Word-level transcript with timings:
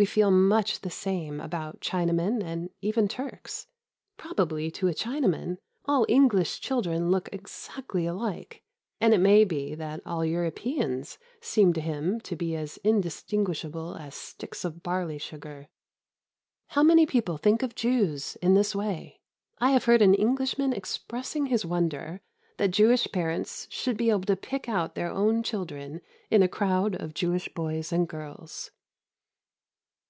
We 0.00 0.04
feel 0.06 0.30
much 0.30 0.82
the 0.82 0.90
same 0.90 1.40
about 1.40 1.80
Chinamen 1.80 2.40
and 2.40 2.70
even 2.80 3.08
Turks. 3.08 3.66
Probably 4.16 4.70
to 4.70 4.86
a 4.86 4.94
Chinaman 4.94 5.58
all 5.86 6.06
English 6.08 6.60
children 6.60 7.10
look 7.10 7.28
exactly 7.32 8.06
alike, 8.06 8.62
and 9.00 9.12
it 9.12 9.18
may 9.18 9.42
be 9.44 9.74
that 9.74 10.00
all 10.06 10.24
Europeans 10.24 11.18
seem 11.40 11.72
to 11.72 11.80
him 11.80 12.20
to 12.20 12.36
be 12.36 12.54
as 12.54 12.76
indistinguishable 12.84 13.96
as 13.96 14.14
sticks 14.14 14.64
of 14.64 14.84
barley 14.84 15.18
sugar. 15.18 15.66
How 16.68 16.84
many 16.84 17.04
people 17.04 17.36
think 17.36 17.64
of 17.64 17.74
Jews 17.74 18.36
in 18.40 18.54
this 18.54 18.76
way! 18.76 19.18
I 19.58 19.72
have 19.72 19.86
heard 19.86 20.00
an 20.00 20.14
Englishman 20.14 20.72
expressing 20.72 21.46
his 21.46 21.66
wonder 21.66 22.20
that 22.58 22.70
Jewish 22.70 23.08
parents 23.10 23.66
should 23.68 23.96
be 23.96 24.10
able 24.10 24.20
to 24.20 24.36
pick 24.36 24.68
out 24.68 24.94
their 24.94 25.10
own 25.10 25.42
children 25.42 26.02
in 26.30 26.44
a 26.44 26.48
crowd 26.48 26.94
of 26.94 27.14
Jewish 27.14 27.52
boys 27.52 27.90
and 27.92 28.06
girls. 28.08 28.70